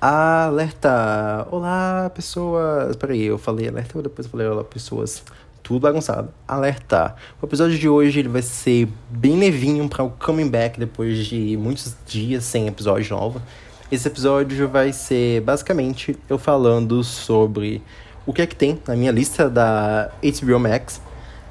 Alerta! 0.00 1.44
Olá, 1.50 2.08
pessoas! 2.14 2.94
Peraí, 2.94 3.24
eu 3.24 3.36
falei 3.36 3.66
alerta 3.66 3.98
ou 3.98 4.02
depois 4.02 4.26
eu 4.26 4.30
falei 4.30 4.46
olá, 4.46 4.62
pessoas? 4.62 5.24
Tudo 5.60 5.80
bagunçado. 5.80 6.28
Alerta! 6.46 7.16
O 7.42 7.46
episódio 7.46 7.76
de 7.76 7.88
hoje 7.88 8.20
ele 8.20 8.28
vai 8.28 8.42
ser 8.42 8.88
bem 9.10 9.36
levinho 9.36 9.88
para 9.88 10.04
o 10.04 10.10
coming 10.10 10.48
back 10.48 10.78
depois 10.78 11.26
de 11.26 11.56
muitos 11.56 11.96
dias 12.06 12.44
sem 12.44 12.68
episódio 12.68 13.16
novo. 13.16 13.42
Esse 13.90 14.06
episódio 14.06 14.68
vai 14.68 14.92
ser 14.92 15.40
basicamente 15.40 16.16
eu 16.28 16.38
falando 16.38 17.02
sobre 17.02 17.82
o 18.24 18.32
que 18.32 18.42
é 18.42 18.46
que 18.46 18.54
tem 18.54 18.80
na 18.86 18.94
minha 18.94 19.10
lista 19.10 19.50
da 19.50 20.12
HBO 20.22 20.60
Max. 20.60 21.00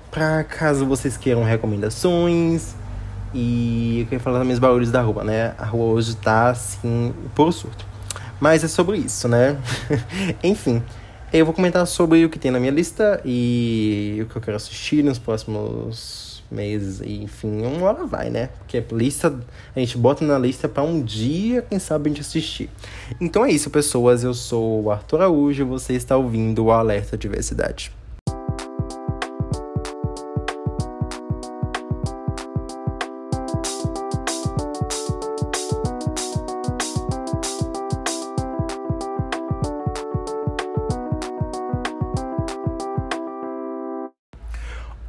Pra 0.09 0.45
caso 0.45 0.85
vocês 0.85 1.17
queiram 1.17 1.43
recomendações, 1.43 2.75
e 3.33 3.99
eu 3.99 4.05
queria 4.05 4.21
falar 4.21 4.39
também 4.39 4.53
os 4.53 4.59
barulhos 4.59 4.89
da 4.89 5.01
rua, 5.01 5.25
né? 5.25 5.53
A 5.57 5.65
rua 5.65 5.93
hoje 5.93 6.15
tá 6.15 6.51
assim, 6.51 7.13
por 7.35 7.51
surto. 7.51 7.96
Mas 8.39 8.63
é 8.63 8.67
sobre 8.67 8.97
isso, 8.97 9.27
né? 9.27 9.57
Enfim, 10.43 10.81
eu 11.33 11.45
vou 11.45 11.53
comentar 11.53 11.85
sobre 11.87 12.23
o 12.23 12.29
que 12.29 12.39
tem 12.39 12.51
na 12.51 12.59
minha 12.59 12.71
lista 12.71 13.21
e 13.25 14.19
o 14.21 14.25
que 14.27 14.35
eu 14.37 14.41
quero 14.41 14.57
assistir 14.57 15.03
nos 15.03 15.19
próximos 15.19 16.43
meses. 16.49 17.01
Enfim, 17.01 17.65
uma 17.65 17.87
hora 17.87 18.05
vai, 18.05 18.29
né? 18.29 18.47
Porque 18.59 18.77
a 18.77 18.95
lista, 18.95 19.37
a 19.75 19.79
gente 19.79 19.97
bota 19.97 20.23
na 20.23 20.37
lista 20.37 20.69
para 20.69 20.83
um 20.83 21.01
dia, 21.01 21.61
quem 21.63 21.79
sabe 21.79 22.09
a 22.09 22.13
gente 22.13 22.21
assistir. 22.21 22.69
Então 23.19 23.45
é 23.45 23.51
isso, 23.51 23.69
pessoas. 23.69 24.23
Eu 24.23 24.33
sou 24.33 24.83
o 24.83 24.91
Arthur 24.91 25.21
Araújo 25.21 25.63
e 25.63 25.65
você 25.65 25.93
está 25.93 26.15
ouvindo 26.15 26.65
o 26.65 26.71
Alerta 26.71 27.17
Diversidade. 27.17 27.91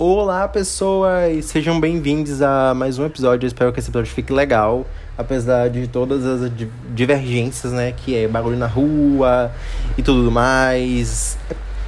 Olá, 0.01 0.47
pessoas! 0.47 1.47
Sejam 1.47 1.81
bem-vindos 1.81 2.41
a 2.41 2.73
mais 2.73 3.01
um 3.01 3.05
episódio. 3.05 3.47
Eu 3.47 3.49
espero 3.49 3.73
que 3.73 3.81
esse 3.81 3.91
episódio 3.91 4.13
fique 4.15 4.33
legal, 4.33 4.87
apesar 5.17 5.69
de 5.69 5.89
todas 5.89 6.25
as 6.25 6.53
divergências, 6.95 7.73
né? 7.73 7.91
Que 7.91 8.15
é 8.15 8.29
barulho 8.29 8.57
na 8.57 8.69
rua 8.69 9.51
e 9.97 10.03
tudo 10.05 10.31
mais. 10.31 11.37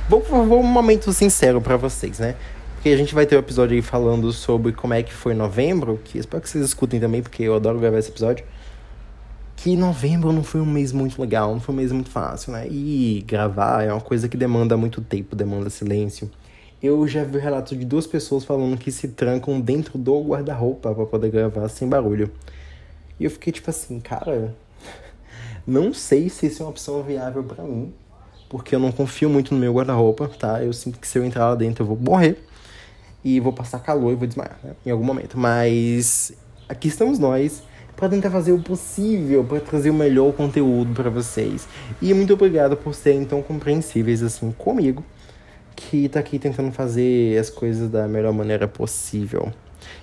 Vou, 0.08 0.22
vou 0.22 0.58
um 0.58 0.66
momento 0.66 1.12
sincero 1.12 1.60
para 1.60 1.76
vocês, 1.76 2.18
né? 2.18 2.34
Porque 2.74 2.88
a 2.88 2.96
gente 2.96 3.14
vai 3.14 3.26
ter 3.26 3.36
um 3.36 3.38
episódio 3.38 3.76
aí 3.76 3.82
falando 3.82 4.32
sobre 4.32 4.72
como 4.72 4.92
é 4.92 5.04
que 5.04 5.12
foi 5.14 5.32
novembro, 5.32 6.00
que 6.02 6.18
espero 6.18 6.42
que 6.42 6.48
vocês 6.48 6.64
escutem 6.64 6.98
também, 6.98 7.22
porque 7.22 7.44
eu 7.44 7.54
adoro 7.54 7.78
gravar 7.78 7.98
esse 8.00 8.10
episódio. 8.10 8.44
Que 9.54 9.76
novembro 9.76 10.32
não 10.32 10.42
foi 10.42 10.60
um 10.60 10.66
mês 10.66 10.92
muito 10.92 11.22
legal, 11.22 11.52
não 11.52 11.60
foi 11.60 11.72
um 11.72 11.78
mês 11.78 11.92
muito 11.92 12.10
fácil, 12.10 12.54
né? 12.54 12.66
E 12.68 13.24
gravar 13.24 13.84
é 13.84 13.92
uma 13.92 14.00
coisa 14.00 14.28
que 14.28 14.36
demanda 14.36 14.76
muito 14.76 15.00
tempo, 15.00 15.36
demanda 15.36 15.70
silêncio. 15.70 16.28
Eu 16.82 17.06
já 17.06 17.22
vi 17.24 17.38
relatos 17.38 17.78
de 17.78 17.84
duas 17.84 18.06
pessoas 18.06 18.42
falando 18.42 18.74
que 18.78 18.90
se 18.90 19.08
trancam 19.08 19.60
dentro 19.60 19.98
do 19.98 20.18
guarda-roupa 20.22 20.94
para 20.94 21.04
poder 21.04 21.30
gravar 21.30 21.68
sem 21.68 21.86
barulho. 21.86 22.30
E 23.18 23.24
eu 23.24 23.30
fiquei 23.30 23.52
tipo 23.52 23.68
assim, 23.68 24.00
cara, 24.00 24.54
não 25.66 25.92
sei 25.92 26.30
se 26.30 26.46
isso 26.46 26.62
é 26.62 26.64
uma 26.64 26.70
opção 26.70 27.02
viável 27.02 27.44
para 27.44 27.62
mim, 27.64 27.92
porque 28.48 28.74
eu 28.74 28.78
não 28.78 28.90
confio 28.90 29.28
muito 29.28 29.52
no 29.52 29.60
meu 29.60 29.74
guarda-roupa, 29.74 30.26
tá? 30.28 30.64
Eu 30.64 30.72
sinto 30.72 30.98
que 30.98 31.06
se 31.06 31.18
eu 31.18 31.24
entrar 31.24 31.50
lá 31.50 31.54
dentro 31.54 31.82
eu 31.82 31.86
vou 31.86 31.98
morrer 31.98 32.42
e 33.22 33.38
vou 33.40 33.52
passar 33.52 33.80
calor 33.80 34.12
e 34.12 34.14
vou 34.14 34.26
desmaiar, 34.26 34.58
né? 34.64 34.72
Em 34.86 34.90
algum 34.90 35.04
momento. 35.04 35.38
Mas 35.38 36.32
aqui 36.66 36.88
estamos 36.88 37.18
nós 37.18 37.62
para 37.94 38.08
tentar 38.08 38.30
fazer 38.30 38.52
o 38.52 38.62
possível 38.62 39.44
para 39.44 39.60
trazer 39.60 39.90
o 39.90 39.94
melhor 39.94 40.32
conteúdo 40.32 40.94
para 40.94 41.10
vocês. 41.10 41.68
E 42.00 42.14
muito 42.14 42.32
obrigado 42.32 42.74
por 42.74 42.94
serem 42.94 43.26
tão 43.26 43.42
compreensíveis 43.42 44.22
assim 44.22 44.50
comigo 44.52 45.04
que 45.80 46.08
tá 46.10 46.20
aqui 46.20 46.38
tentando 46.38 46.70
fazer 46.70 47.38
as 47.38 47.48
coisas 47.48 47.88
da 47.88 48.06
melhor 48.06 48.34
maneira 48.34 48.68
possível. 48.68 49.50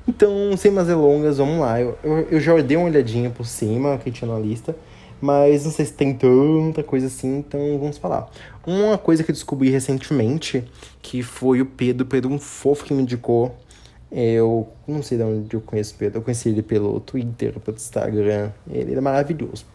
Então, 0.07 0.57
sem 0.57 0.71
mais 0.71 0.87
delongas, 0.87 1.37
vamos 1.37 1.59
lá. 1.59 1.79
Eu, 1.79 1.95
eu, 2.03 2.17
eu 2.31 2.39
já 2.39 2.59
dei 2.61 2.75
uma 2.75 2.87
olhadinha 2.87 3.29
por 3.29 3.45
cima 3.45 3.97
que 3.99 4.09
tinha 4.09 4.29
na 4.29 4.39
lista, 4.39 4.75
mas 5.21 5.65
não 5.65 5.71
sei 5.71 5.85
se 5.85 5.93
tem 5.93 6.15
tanta 6.15 6.81
coisa 6.81 7.05
assim, 7.05 7.37
então 7.37 7.77
vamos 7.79 7.97
falar. 7.99 8.27
Uma 8.65 8.97
coisa 8.97 9.23
que 9.23 9.29
eu 9.29 9.33
descobri 9.33 9.69
recentemente, 9.69 10.63
que 11.01 11.21
foi 11.21 11.61
o 11.61 11.65
Pedro, 11.65 12.07
Pedro 12.07 12.31
um 12.31 12.39
fofo 12.39 12.83
que 12.83 12.93
me 12.93 13.03
indicou. 13.03 13.55
Eu 14.11 14.67
não 14.87 15.03
sei 15.03 15.17
de 15.17 15.23
onde 15.23 15.53
eu 15.55 15.61
conheço 15.61 15.93
o 15.93 15.97
Pedro, 15.97 16.19
eu 16.19 16.23
conheci 16.23 16.49
ele 16.49 16.63
pelo 16.63 16.99
Twitter, 16.99 17.59
pelo 17.59 17.77
Instagram, 17.77 18.49
ele 18.69 18.95
é 18.95 19.01
maravilhoso. 19.01 19.65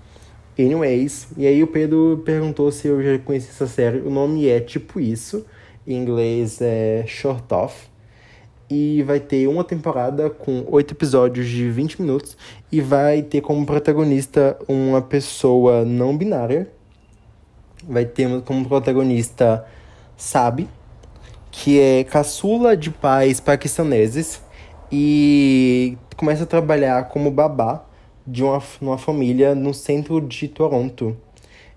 Anyways, 0.59 1.29
e 1.37 1.47
aí 1.47 1.63
o 1.63 1.67
Pedro 1.67 2.23
perguntou 2.25 2.73
se 2.73 2.89
eu 2.89 3.03
já 3.03 3.19
conhecia 3.21 3.51
essa 3.51 3.67
série. 3.67 3.99
O 3.99 4.11
nome 4.11 4.49
é 4.49 4.59
tipo 4.59 4.99
isso 4.99 5.47
em 5.87 5.95
inglês 5.97 6.61
é 6.61 7.05
Short 7.07 7.53
Off. 7.53 7.91
E 8.71 9.03
vai 9.03 9.21
ter 9.21 9.47
uma 9.49 9.63
temporada 9.65 10.31
com 10.31 10.65
oito 10.69 10.95
episódios 10.95 11.47
de 11.49 11.69
20 11.69 12.01
minutos. 12.01 12.37
E 12.71 12.81
vai 12.81 13.23
ter 13.23 13.41
como 13.41 13.67
protagonista 13.67 14.57
uma 14.67 15.03
pessoa 15.03 15.85
não 15.85 16.17
binária. 16.17 16.71
Vai 17.87 18.05
ter 18.05 18.41
como 18.43 18.67
protagonista 18.67 19.67
Sabi, 20.17 20.69
que 21.51 21.79
é 21.79 22.05
caçula 22.05 22.77
de 22.77 22.91
pais 22.91 23.41
paquistaneses. 23.41 24.41
E 24.91 25.99
começa 26.17 26.45
a 26.45 26.47
trabalhar 26.47 27.09
como 27.09 27.31
babá 27.31 27.85
de 28.27 28.43
uma, 28.43 28.63
uma 28.81 28.99
família 28.99 29.55
no 29.55 29.75
centro 29.75 30.21
de 30.21 30.49
Toronto. 30.49 31.17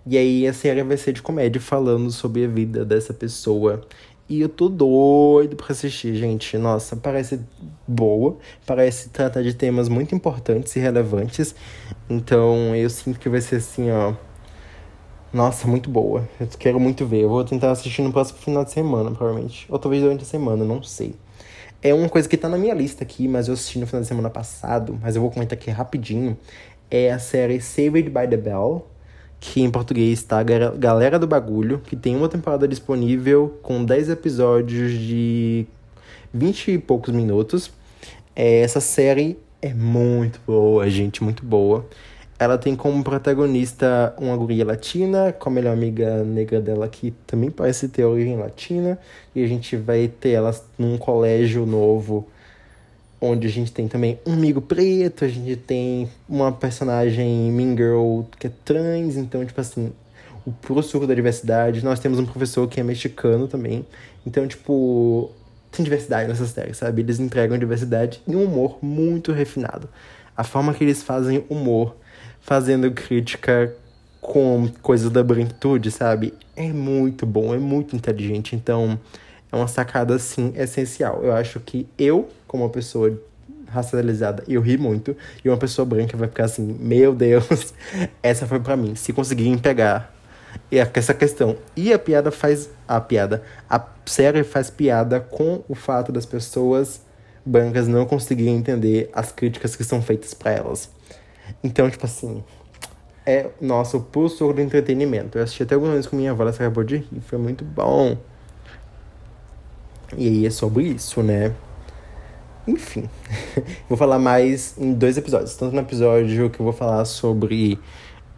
E 0.07 0.17
aí 0.17 0.47
a 0.47 0.53
série 0.53 0.83
vai 0.83 0.97
ser 0.97 1.13
de 1.13 1.21
comédia 1.21 1.59
falando 1.59 2.11
sobre 2.11 2.45
a 2.45 2.47
vida 2.47 2.85
dessa 2.85 3.11
pessoa. 3.11 3.81
E 4.29 4.39
eu 4.39 4.47
tô 4.49 4.69
doido 4.69 5.55
pra 5.55 5.71
assistir, 5.71 6.15
gente. 6.15 6.57
Nossa, 6.59 6.95
parece 6.95 7.39
boa, 7.87 8.37
parece 8.67 9.09
tratar 9.09 9.41
de 9.41 9.53
temas 9.53 9.89
muito 9.89 10.13
importantes 10.13 10.75
e 10.75 10.79
relevantes. 10.79 11.55
Então 12.07 12.75
eu 12.75 12.89
sinto 12.89 13.19
que 13.19 13.27
vai 13.29 13.41
ser 13.41 13.57
assim, 13.57 13.89
ó. 13.89 14.13
Nossa, 15.33 15.67
muito 15.67 15.89
boa. 15.89 16.27
Eu 16.39 16.47
quero 16.57 16.79
muito 16.79 17.05
ver. 17.05 17.21
Eu 17.23 17.29
vou 17.29 17.43
tentar 17.43 17.71
assistir 17.71 18.03
no 18.03 18.11
próximo 18.11 18.39
final 18.39 18.63
de 18.63 18.71
semana, 18.71 19.09
provavelmente. 19.11 19.65
Ou 19.69 19.79
talvez 19.79 20.03
durante 20.03 20.21
a 20.21 20.25
semana, 20.25 20.63
não 20.63 20.83
sei. 20.83 21.15
É 21.81 21.93
uma 21.93 22.09
coisa 22.09 22.29
que 22.29 22.37
tá 22.37 22.47
na 22.47 22.57
minha 22.57 22.73
lista 22.73 23.03
aqui, 23.03 23.27
mas 23.27 23.47
eu 23.47 23.55
assisti 23.55 23.79
no 23.79 23.87
final 23.87 24.01
de 24.01 24.07
semana 24.07 24.29
passado. 24.29 24.97
Mas 25.01 25.15
eu 25.15 25.21
vou 25.21 25.31
comentar 25.31 25.57
aqui 25.57 25.69
rapidinho. 25.71 26.37
É 26.91 27.11
a 27.11 27.19
série 27.19 27.59
Saved 27.59 28.09
by 28.09 28.27
the 28.29 28.37
Bell 28.37 28.87
que 29.39 29.61
em 29.61 29.69
português 29.69 30.19
está 30.19 30.41
Galera 30.43 31.19
do 31.19 31.27
Bagulho, 31.27 31.79
que 31.79 31.95
tem 31.95 32.15
uma 32.15 32.29
temporada 32.29 32.67
disponível 32.67 33.57
com 33.61 33.83
10 33.83 34.09
episódios 34.09 34.91
de 34.91 35.65
20 36.33 36.71
e 36.71 36.77
poucos 36.77 37.13
minutos. 37.13 37.71
É, 38.35 38.61
essa 38.61 38.81
série 38.81 39.37
é 39.61 39.73
muito 39.73 40.39
boa, 40.45 40.89
gente, 40.89 41.23
muito 41.23 41.45
boa. 41.45 41.85
Ela 42.37 42.57
tem 42.57 42.75
como 42.75 43.01
protagonista 43.01 44.13
uma 44.17 44.35
guria 44.35 44.65
latina, 44.65 45.31
com 45.31 45.47
a 45.47 45.51
melhor 45.51 45.71
amiga 45.71 46.21
negra 46.23 46.59
dela 46.59 46.87
que 46.89 47.11
também 47.25 47.49
parece 47.49 47.87
ter 47.87 48.03
origem 48.03 48.35
latina. 48.35 48.99
E 49.33 49.43
a 49.43 49.47
gente 49.47 49.77
vai 49.77 50.07
ter 50.07 50.31
elas 50.31 50.63
num 50.77 50.97
colégio 50.97 51.65
novo 51.65 52.27
onde 53.19 53.47
a 53.47 53.49
gente 53.49 53.71
tem 53.71 53.87
também 53.87 54.19
um 54.25 54.33
amigo 54.33 54.61
preto, 54.61 55.25
a 55.25 55.27
gente 55.27 55.55
tem 55.55 56.09
uma 56.27 56.51
personagem 56.51 57.51
Mean 57.51 57.75
Girl 57.75 58.21
que 58.39 58.47
é 58.47 58.51
trans, 58.63 59.15
então, 59.15 59.45
tipo 59.45 59.59
assim, 59.59 59.91
o 60.45 60.51
puro 60.51 61.07
da 61.07 61.13
diversidade. 61.13 61.83
Nós 61.83 61.99
temos 61.99 62.19
um 62.19 62.25
professor 62.25 62.67
que 62.67 62.79
é 62.79 62.83
mexicano 62.83 63.47
também, 63.47 63.85
então, 64.25 64.47
tipo, 64.47 65.31
tem 65.71 65.83
diversidade 65.83 66.27
nessas 66.29 66.49
séries, 66.49 66.77
sabe? 66.77 67.01
Eles 67.01 67.19
entregam 67.19 67.57
diversidade 67.57 68.21
e 68.27 68.35
um 68.35 68.43
humor 68.43 68.77
muito 68.81 69.31
refinado. 69.31 69.89
A 70.35 70.43
forma 70.43 70.73
que 70.73 70.83
eles 70.83 71.01
fazem 71.01 71.45
humor, 71.49 71.95
fazendo 72.41 72.91
crítica 72.91 73.73
com 74.21 74.67
coisas 74.81 75.09
da 75.11 75.23
branquitude, 75.23 75.91
sabe? 75.91 76.33
É 76.55 76.71
muito 76.71 77.25
bom, 77.25 77.53
é 77.53 77.59
muito 77.59 77.95
inteligente, 77.95 78.55
então 78.55 78.99
é 79.51 79.55
uma 79.55 79.67
sacada, 79.67 80.15
assim, 80.15 80.53
essencial. 80.55 81.23
Eu 81.23 81.33
acho 81.33 81.59
que 81.59 81.87
eu, 81.97 82.29
como 82.47 82.63
uma 82.63 82.69
pessoa 82.69 83.19
racializada, 83.67 84.43
eu 84.47 84.61
ri 84.61 84.77
muito. 84.77 85.15
E 85.43 85.49
uma 85.49 85.57
pessoa 85.57 85.85
branca 85.85 86.15
vai 86.15 86.27
ficar 86.27 86.45
assim, 86.45 86.63
meu 86.79 87.13
Deus, 87.13 87.73
essa 88.23 88.45
foi 88.47 88.59
para 88.59 88.75
mim. 88.77 88.95
Se 88.95 89.11
conseguirem 89.13 89.57
pegar 89.57 90.15
e 90.71 90.77
essa 90.79 91.13
questão. 91.13 91.57
E 91.75 91.93
a 91.93 91.99
piada 91.99 92.31
faz. 92.31 92.69
A 92.87 92.99
piada. 93.01 93.43
A 93.69 93.83
série 94.05 94.43
faz 94.43 94.69
piada 94.69 95.19
com 95.19 95.63
o 95.67 95.75
fato 95.75 96.11
das 96.11 96.25
pessoas 96.25 97.01
brancas 97.45 97.87
não 97.87 98.05
conseguirem 98.05 98.55
entender 98.55 99.09
as 99.13 99.31
críticas 99.31 99.75
que 99.75 99.83
são 99.83 100.01
feitas 100.01 100.33
para 100.33 100.51
elas. 100.51 100.89
Então, 101.63 101.89
tipo 101.89 102.05
assim. 102.05 102.43
É, 103.25 103.49
nossa, 103.59 103.97
o 103.97 104.01
pulso 104.01 104.53
do 104.53 104.61
entretenimento. 104.61 105.37
Eu 105.37 105.43
assisti 105.43 105.63
até 105.63 105.73
algumas 105.73 105.95
vezes 105.95 106.09
com 106.09 106.15
minha 106.15 106.31
avó, 106.31 106.43
ela 106.43 106.51
acabou 106.51 106.83
de 106.83 106.97
rir. 106.97 107.21
Foi 107.21 107.39
muito 107.39 107.63
bom. 107.65 108.17
E 110.17 110.27
aí 110.27 110.45
é 110.45 110.49
sobre 110.49 110.85
isso, 110.85 111.21
né? 111.23 111.53
Enfim, 112.67 113.07
vou 113.87 113.97
falar 113.97 114.17
mais 114.17 114.75
em 114.77 114.93
dois 114.93 115.17
episódios. 115.17 115.55
Tanto 115.55 115.73
no 115.73 115.81
episódio 115.81 116.49
que 116.49 116.59
eu 116.59 116.63
vou 116.63 116.73
falar 116.73 117.05
sobre 117.05 117.79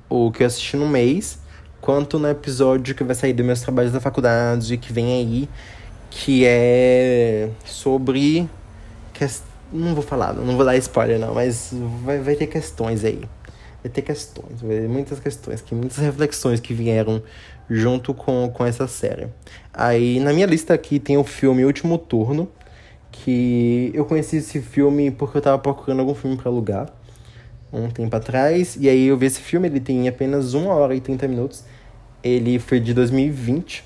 o 0.09 0.31
que 0.31 0.43
eu 0.43 0.47
assisti 0.47 0.75
no 0.75 0.87
mês, 0.87 1.39
quanto 1.79 2.19
no 2.19 2.27
episódio 2.27 2.93
que 2.93 3.03
vai 3.03 3.15
sair 3.15 3.33
dos 3.33 3.45
meus 3.45 3.61
trabalhos 3.61 3.91
da 3.91 3.99
faculdade, 3.99 4.77
que 4.77 4.91
vem 4.91 5.13
aí, 5.13 5.49
que 6.09 6.43
é 6.45 7.49
sobre. 7.65 8.49
Não 9.71 9.93
vou 9.93 10.03
falar, 10.03 10.33
não 10.33 10.55
vou 10.55 10.65
dar 10.65 10.77
spoiler 10.77 11.19
não, 11.19 11.33
mas 11.33 11.73
vai, 12.03 12.19
vai 12.19 12.35
ter 12.35 12.47
questões 12.47 13.03
aí. 13.03 13.21
Vai 13.83 13.91
ter 13.91 14.01
questões, 14.01 14.61
vai 14.61 14.77
ter 14.77 14.89
muitas 14.89 15.19
questões, 15.19 15.61
que 15.61 15.73
muitas 15.73 15.97
reflexões 15.97 16.59
que 16.59 16.73
vieram 16.73 17.21
junto 17.69 18.13
com, 18.13 18.49
com 18.53 18.65
essa 18.65 18.87
série. 18.87 19.27
Aí 19.73 20.19
na 20.19 20.33
minha 20.33 20.45
lista 20.45 20.73
aqui 20.73 20.99
tem 20.99 21.17
o 21.17 21.23
filme 21.23 21.65
Último 21.65 21.97
Turno, 21.97 22.49
que 23.11 23.91
eu 23.93 24.05
conheci 24.05 24.37
esse 24.37 24.61
filme 24.61 25.11
porque 25.11 25.37
eu 25.37 25.41
tava 25.41 25.59
procurando 25.59 25.99
algum 25.99 26.15
filme 26.15 26.37
para 26.37 26.49
alugar 26.49 26.89
um 27.71 27.89
tempo 27.89 28.15
atrás. 28.15 28.77
E 28.79 28.87
aí 28.89 29.07
eu 29.07 29.17
vi 29.17 29.25
esse 29.25 29.41
filme, 29.41 29.67
ele 29.67 29.79
tem 29.79 30.07
apenas 30.07 30.53
1 30.53 30.67
hora 30.67 30.95
e 30.95 31.01
30 31.01 31.27
minutos. 31.27 31.63
Ele 32.23 32.59
foi 32.59 32.79
de 32.79 32.93
2020. 32.93 33.83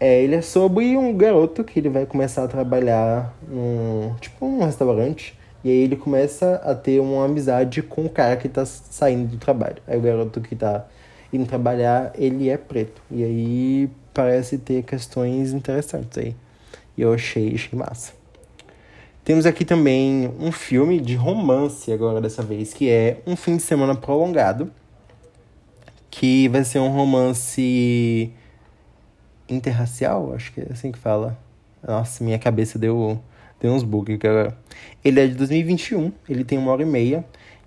É, 0.00 0.22
ele 0.22 0.34
é 0.34 0.42
sobre 0.42 0.96
um 0.96 1.16
garoto 1.16 1.64
que 1.64 1.78
ele 1.78 1.88
vai 1.88 2.04
começar 2.04 2.44
a 2.44 2.48
trabalhar 2.48 3.34
num, 3.48 4.14
tipo, 4.20 4.44
um 4.44 4.64
restaurante. 4.64 5.38
E 5.62 5.70
aí 5.70 5.76
ele 5.78 5.96
começa 5.96 6.56
a 6.56 6.74
ter 6.74 7.00
uma 7.00 7.24
amizade 7.24 7.82
com 7.82 8.04
o 8.04 8.08
cara 8.10 8.36
que 8.36 8.48
tá 8.48 8.66
saindo 8.66 9.28
do 9.28 9.36
trabalho. 9.38 9.76
Aí 9.86 9.96
o 9.96 10.02
garoto 10.02 10.40
que 10.40 10.54
tá 10.54 10.86
indo 11.36 11.46
trabalhar, 11.46 12.12
ele 12.16 12.48
é 12.48 12.56
preto. 12.56 13.02
E 13.10 13.24
aí 13.24 13.90
parece 14.12 14.58
ter 14.58 14.82
questões 14.84 15.52
interessantes 15.52 16.16
aí. 16.18 16.36
E 16.96 17.02
eu 17.02 17.12
achei, 17.12 17.54
achei 17.54 17.78
massa. 17.78 18.12
Temos 19.24 19.46
aqui 19.46 19.64
também 19.64 20.32
um 20.38 20.52
filme 20.52 21.00
de 21.00 21.14
romance 21.14 21.90
agora 21.90 22.20
dessa 22.20 22.42
vez, 22.42 22.74
que 22.74 22.90
é 22.90 23.22
Um 23.26 23.34
Fim 23.34 23.56
de 23.56 23.62
Semana 23.62 23.94
Prolongado, 23.94 24.70
que 26.10 26.46
vai 26.48 26.62
ser 26.62 26.78
um 26.78 26.88
romance 26.88 28.30
interracial, 29.48 30.34
acho 30.34 30.52
que 30.52 30.60
é 30.60 30.66
assim 30.70 30.92
que 30.92 30.98
fala. 30.98 31.38
Nossa, 31.82 32.22
minha 32.22 32.38
cabeça 32.38 32.78
deu, 32.78 33.18
deu 33.60 33.72
uns 33.72 33.82
bugs. 33.82 34.18
Ele 35.04 35.20
é 35.20 35.26
de 35.26 35.34
2021, 35.34 36.12
ele 36.28 36.44
tem 36.44 36.58
uma 36.58 36.70
hora 36.70 36.82
e 36.82 36.86
meia, 36.86 37.24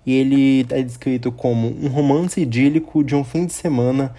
e 0.08 0.14
ele 0.14 0.66
é 0.70 0.82
descrito 0.82 1.30
como 1.30 1.68
um 1.68 1.86
romance 1.88 2.40
idílico 2.40 3.04
de 3.04 3.14
um 3.14 3.22
fim 3.22 3.44
de 3.44 3.52
semana 3.52 4.14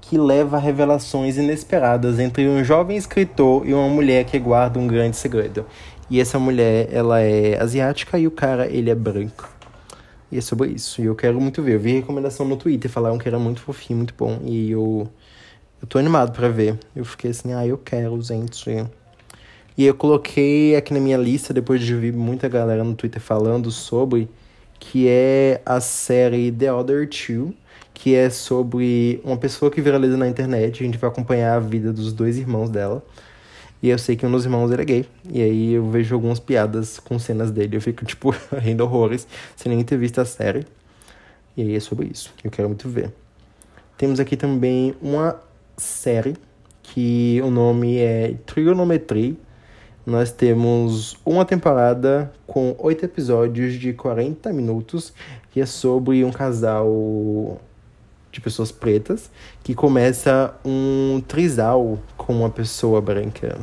que 0.00 0.16
leva 0.16 0.58
a 0.58 0.60
revelações 0.60 1.36
inesperadas 1.36 2.20
entre 2.20 2.48
um 2.48 2.62
jovem 2.62 2.96
escritor 2.96 3.68
e 3.68 3.74
uma 3.74 3.88
mulher 3.88 4.24
que 4.26 4.38
guarda 4.38 4.78
um 4.78 4.86
grande 4.86 5.16
segredo. 5.16 5.66
E 6.08 6.20
essa 6.20 6.38
mulher, 6.38 6.88
ela 6.92 7.20
é 7.20 7.60
asiática 7.60 8.16
e 8.16 8.28
o 8.28 8.30
cara, 8.30 8.68
ele 8.68 8.90
é 8.90 8.94
branco. 8.94 9.52
E 10.30 10.38
é 10.38 10.40
sobre 10.40 10.70
isso. 10.70 11.02
E 11.02 11.06
eu 11.06 11.16
quero 11.16 11.40
muito 11.40 11.64
ver. 11.64 11.74
Eu 11.74 11.80
vi 11.80 11.94
recomendação 11.94 12.46
no 12.46 12.56
Twitter, 12.56 12.88
falaram 12.88 13.18
que 13.18 13.26
era 13.26 13.40
muito 13.40 13.60
fofinho, 13.60 13.96
muito 13.96 14.14
bom. 14.16 14.38
E 14.44 14.70
eu, 14.70 15.08
eu 15.82 15.88
tô 15.88 15.98
animado 15.98 16.30
para 16.30 16.48
ver. 16.48 16.78
Eu 16.94 17.04
fiquei 17.04 17.32
assim, 17.32 17.52
ah, 17.54 17.66
eu 17.66 17.76
quero, 17.76 18.22
gente. 18.22 18.86
E 19.76 19.84
eu 19.84 19.94
coloquei 19.94 20.76
aqui 20.76 20.94
na 20.94 21.00
minha 21.00 21.16
lista, 21.16 21.52
depois 21.52 21.80
de 21.80 21.92
ver 21.92 22.12
muita 22.12 22.48
galera 22.48 22.84
no 22.84 22.94
Twitter 22.94 23.20
falando 23.20 23.68
sobre, 23.72 24.28
que 24.78 25.08
é 25.08 25.60
a 25.64 25.80
série 25.80 26.50
The 26.52 26.72
Other 26.72 27.08
Two, 27.08 27.54
que 27.92 28.14
é 28.14 28.30
sobre 28.30 29.20
uma 29.24 29.36
pessoa 29.36 29.70
que 29.70 29.80
viraliza 29.80 30.16
na 30.16 30.28
internet. 30.28 30.82
A 30.82 30.86
gente 30.86 30.98
vai 30.98 31.10
acompanhar 31.10 31.56
a 31.56 31.60
vida 31.60 31.92
dos 31.92 32.12
dois 32.12 32.38
irmãos 32.38 32.70
dela. 32.70 33.04
E 33.82 33.88
eu 33.90 33.98
sei 33.98 34.16
que 34.16 34.26
um 34.26 34.30
dos 34.30 34.44
irmãos 34.44 34.70
era 34.72 34.84
gay. 34.84 35.04
E 35.28 35.42
aí 35.42 35.72
eu 35.72 35.88
vejo 35.90 36.14
algumas 36.14 36.40
piadas 36.40 36.98
com 36.98 37.18
cenas 37.18 37.50
dele. 37.50 37.76
Eu 37.76 37.80
fico, 37.80 38.04
tipo, 38.06 38.34
rindo 38.56 38.84
horrores, 38.84 39.26
sem 39.56 39.74
nem 39.74 39.84
ter 39.84 39.96
visto 39.96 40.20
a 40.20 40.24
série. 40.24 40.66
E 41.56 41.62
aí 41.62 41.74
é 41.74 41.80
sobre 41.80 42.06
isso. 42.06 42.32
Eu 42.42 42.50
quero 42.50 42.68
muito 42.68 42.88
ver. 42.88 43.12
Temos 43.96 44.20
aqui 44.20 44.36
também 44.36 44.94
uma 45.02 45.40
série 45.76 46.36
que 46.82 47.40
o 47.42 47.50
nome 47.50 47.98
é 47.98 48.34
Trigonometry. 48.46 49.36
Nós 50.08 50.32
temos 50.32 51.18
uma 51.22 51.44
temporada 51.44 52.32
com 52.46 52.74
oito 52.78 53.04
episódios 53.04 53.74
de 53.74 53.92
40 53.92 54.50
minutos, 54.54 55.12
que 55.50 55.60
é 55.60 55.66
sobre 55.66 56.24
um 56.24 56.32
casal 56.32 57.60
de 58.32 58.40
pessoas 58.40 58.72
pretas 58.72 59.30
que 59.62 59.74
começa 59.74 60.54
um 60.64 61.22
trisal 61.28 61.98
com 62.16 62.32
uma 62.32 62.48
pessoa 62.48 63.02
branca. 63.02 63.58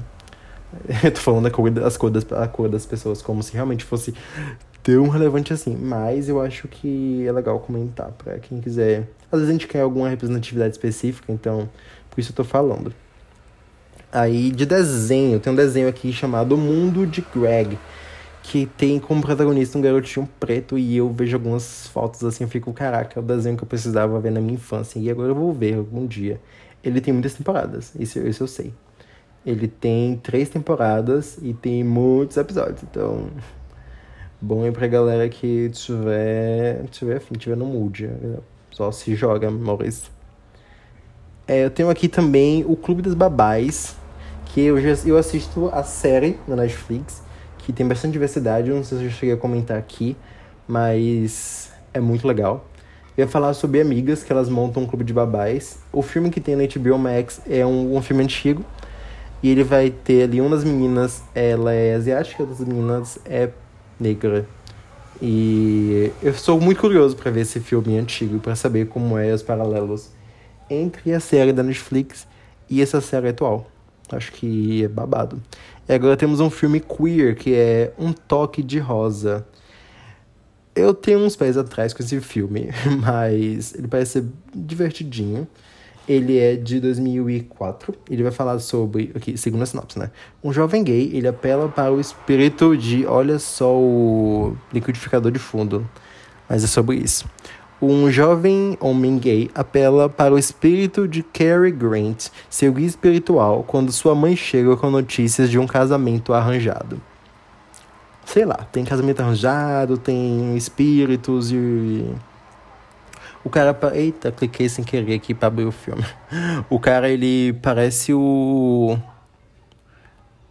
Eu 1.03 1.11
tô 1.11 1.19
falando 1.19 1.47
a 1.47 1.49
cor, 1.49 1.71
das, 1.71 2.31
a 2.31 2.47
cor 2.47 2.69
das 2.69 2.85
pessoas 2.85 3.23
como 3.23 3.41
se 3.41 3.51
realmente 3.51 3.83
fosse 3.83 4.13
tão 4.83 5.09
relevante 5.09 5.51
assim. 5.51 5.75
Mas 5.75 6.29
eu 6.29 6.39
acho 6.39 6.67
que 6.67 7.25
é 7.25 7.31
legal 7.31 7.59
comentar 7.59 8.11
para 8.11 8.37
quem 8.37 8.61
quiser. 8.61 9.09
Às 9.31 9.39
vezes 9.39 9.49
a 9.49 9.51
gente 9.51 9.67
quer 9.67 9.81
alguma 9.81 10.09
representatividade 10.09 10.73
específica, 10.73 11.33
então 11.33 11.67
por 12.11 12.19
isso 12.19 12.31
eu 12.31 12.35
tô 12.35 12.43
falando. 12.43 12.93
Aí 14.15 14.49
de 14.49 14.65
desenho, 14.65 15.41
tem 15.41 15.51
um 15.51 15.55
desenho 15.57 15.89
aqui 15.89 16.13
chamado 16.13 16.55
Mundo 16.55 17.05
de 17.05 17.19
Greg 17.19 17.77
que 18.41 18.65
tem 18.65 18.97
como 18.97 19.21
protagonista 19.21 19.77
um 19.77 19.81
garotinho 19.81 20.25
preto 20.39 20.77
e 20.77 20.95
eu 20.95 21.11
vejo 21.11 21.35
algumas 21.35 21.87
fotos 21.87 22.23
assim, 22.23 22.45
eu 22.45 22.49
fico, 22.49 22.71
caraca, 22.71 23.19
é 23.19 23.21
o 23.21 23.25
desenho 23.25 23.57
que 23.57 23.63
eu 23.63 23.67
precisava 23.67 24.17
ver 24.21 24.31
na 24.31 24.39
minha 24.39 24.53
infância 24.53 24.99
e 24.99 25.11
agora 25.11 25.31
eu 25.31 25.35
vou 25.35 25.51
ver 25.51 25.75
algum 25.75 26.07
dia. 26.07 26.39
Ele 26.81 27.01
tem 27.01 27.13
muitas 27.13 27.33
temporadas, 27.33 27.93
isso, 27.99 28.17
isso 28.19 28.43
eu 28.43 28.47
sei. 28.47 28.73
Ele 29.45 29.67
tem 29.67 30.15
três 30.23 30.47
temporadas 30.47 31.37
e 31.41 31.53
tem 31.53 31.83
muitos 31.83 32.37
episódios, 32.37 32.83
então 32.83 33.27
bom 34.39 34.65
é 34.65 34.71
pra 34.71 34.87
galera 34.87 35.27
que 35.27 35.69
tiver, 35.71 36.85
tiver 36.89 37.17
afim, 37.17 37.33
tiver 37.33 37.57
no 37.57 37.65
mood, 37.65 38.09
só 38.71 38.93
se 38.93 39.13
joga, 39.13 39.51
Maurício. 39.51 40.09
É, 41.45 41.65
eu 41.65 41.69
tenho 41.69 41.89
aqui 41.89 42.07
também 42.07 42.63
o 42.65 42.77
Clube 42.77 43.01
das 43.01 43.13
Babais, 43.13 43.97
que 44.55 44.61
eu, 44.61 44.79
já, 44.79 45.05
eu 45.05 45.17
assisto 45.17 45.69
a 45.73 45.83
série 45.83 46.39
na 46.47 46.55
Netflix, 46.55 47.21
que 47.57 47.73
tem 47.73 47.85
bastante 47.85 48.13
diversidade. 48.13 48.71
Não 48.71 48.85
sei 48.85 48.99
se 48.99 49.03
eu 49.03 49.11
cheguei 49.11 49.35
a 49.35 49.37
comentar 49.37 49.77
aqui, 49.77 50.15
mas 50.65 51.73
é 51.93 51.99
muito 51.99 52.25
legal. 52.25 52.65
Eu 53.17 53.25
ia 53.25 53.27
falar 53.27 53.53
sobre 53.53 53.81
amigas 53.81 54.23
que 54.23 54.31
elas 54.31 54.47
montam 54.47 54.83
um 54.83 54.85
clube 54.85 55.03
de 55.03 55.11
babás. 55.11 55.79
O 55.91 56.01
filme 56.01 56.29
que 56.29 56.39
tem 56.39 56.55
na 56.55 56.63
HBO 56.63 56.97
Max 56.97 57.41
é 57.49 57.65
um, 57.65 57.97
um 57.97 58.01
filme 58.01 58.23
antigo. 58.23 58.63
E 59.43 59.49
ele 59.49 59.61
vai 59.61 59.89
ter 59.89 60.23
ali 60.23 60.39
uma 60.39 60.51
das 60.51 60.63
meninas, 60.63 61.21
ela 61.35 61.73
é 61.73 61.95
asiática, 61.95 62.41
outra 62.41 62.57
das 62.57 62.65
meninas 62.65 63.19
é 63.25 63.49
negra. 63.99 64.47
E 65.21 66.13
eu 66.23 66.33
sou 66.33 66.61
muito 66.61 66.79
curioso 66.79 67.17
para 67.17 67.29
ver 67.29 67.41
esse 67.41 67.59
filme 67.59 67.97
antigo, 67.97 68.39
para 68.39 68.55
saber 68.55 68.87
como 68.87 69.17
é 69.17 69.33
os 69.33 69.43
paralelos 69.43 70.11
entre 70.69 71.13
a 71.13 71.19
série 71.19 71.51
da 71.51 71.61
Netflix 71.61 72.25
e 72.69 72.81
essa 72.81 73.01
série 73.01 73.27
atual. 73.27 73.74
Acho 74.15 74.31
que 74.31 74.83
é 74.83 74.87
babado. 74.87 75.41
E 75.87 75.93
agora 75.93 76.17
temos 76.17 76.39
um 76.39 76.49
filme 76.49 76.79
queer, 76.79 77.35
que 77.35 77.53
é 77.53 77.93
Um 77.97 78.11
Toque 78.13 78.63
de 78.63 78.79
Rosa. 78.79 79.45
Eu 80.75 80.93
tenho 80.93 81.19
uns 81.19 81.35
pés 81.35 81.57
atrás 81.57 81.93
com 81.93 82.03
esse 82.03 82.19
filme, 82.19 82.69
mas 83.01 83.73
ele 83.75 83.87
parece 83.87 84.13
ser 84.13 84.25
divertidinho. 84.53 85.47
Ele 86.07 86.37
é 86.37 86.55
de 86.55 86.79
2004. 86.79 87.95
Ele 88.09 88.23
vai 88.23 88.31
falar 88.31 88.59
sobre, 88.59 89.11
aqui, 89.15 89.37
segundo 89.37 89.63
a 89.63 89.65
sinopse, 89.65 89.97
né? 89.97 90.11
Um 90.43 90.53
jovem 90.53 90.83
gay, 90.83 91.11
ele 91.13 91.27
apela 91.27 91.67
para 91.67 91.91
o 91.91 91.99
espírito 91.99 92.77
de, 92.77 93.05
olha 93.07 93.39
só 93.39 93.75
o 93.75 94.55
liquidificador 94.71 95.31
de 95.31 95.39
fundo. 95.39 95.89
Mas 96.47 96.63
é 96.63 96.67
sobre 96.67 96.97
isso 96.97 97.25
um 97.81 98.09
jovem 98.09 98.77
homem 98.79 99.17
gay 99.17 99.49
apela 99.53 100.07
para 100.09 100.33
o 100.33 100.39
espírito 100.39 101.07
de 101.07 101.21
Cary 101.21 101.71
Grant, 101.71 102.27
seu 102.49 102.71
guia 102.71 102.87
espiritual, 102.87 103.63
quando 103.63 103.91
sua 103.91 104.15
mãe 104.15 104.35
chega 104.35 104.75
com 104.77 104.89
notícias 104.89 105.49
de 105.49 105.59
um 105.59 105.67
casamento 105.67 106.33
arranjado. 106.33 107.01
Sei 108.25 108.43
lá, 108.43 108.55
tem 108.71 108.83
casamento 108.83 109.21
arranjado, 109.21 109.97
tem 109.97 110.57
espíritos 110.57 111.51
e. 111.51 112.05
O 113.43 113.49
cara. 113.49 113.77
Eita, 113.93 114.31
cliquei 114.31 114.67
sem 114.67 114.83
querer 114.83 115.13
aqui 115.13 115.33
para 115.33 115.47
abrir 115.47 115.65
o 115.65 115.71
filme. 115.71 116.03
O 116.69 116.79
cara, 116.79 117.07
ele 117.07 117.53
parece 117.61 118.13
o. 118.13 118.97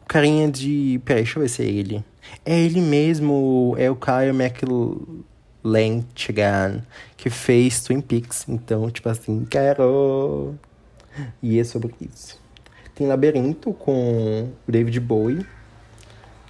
O 0.02 0.06
carinha 0.06 0.48
de. 0.48 1.00
Peraí, 1.04 1.24
deixa 1.24 1.38
eu 1.38 1.42
ver 1.42 1.48
se 1.48 1.62
é 1.62 1.66
ele. 1.66 2.04
É 2.44 2.58
ele 2.58 2.80
mesmo, 2.80 3.74
é 3.76 3.90
o 3.90 3.96
Kyle 3.96 4.30
McLeod. 4.30 5.24
Lentgan, 5.64 6.82
que 7.16 7.30
fez 7.30 7.82
Twin 7.82 8.02
Peaks. 8.02 8.44
Então, 8.48 8.90
tipo 8.90 9.08
assim, 9.08 9.46
quero. 9.48 10.54
E 11.42 11.58
é 11.58 11.64
sobre 11.64 11.94
isso. 12.00 12.38
Tem 12.94 13.06
Labirinto 13.06 13.72
com 13.72 14.50
David 14.68 15.00
Bowie. 15.00 15.46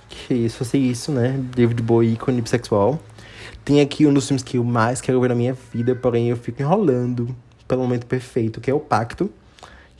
Que 0.09 0.49
só 0.49 0.65
sei 0.65 0.81
isso, 0.81 1.13
né? 1.13 1.39
David 1.55 1.83
Bowie, 1.83 2.13
ícone 2.15 2.43
bissexual. 2.43 3.01
Tem 3.65 3.81
aqui 3.81 4.07
um 4.07 4.13
dos 4.13 4.27
filmes 4.27 4.43
que 4.43 4.59
eu 4.59 4.65
mais 4.65 5.01
quero 5.01 5.21
ver 5.21 5.29
na 5.29 5.35
minha 5.35 5.55
vida, 5.55 5.95
porém 5.95 6.29
eu 6.29 6.37
fico 6.37 6.61
enrolando 6.61 7.35
pelo 7.67 7.83
momento 7.83 8.07
perfeito, 8.07 8.61
que 8.61 8.71
é 8.71 8.75
o 8.75 8.81
Pacto. 8.81 9.31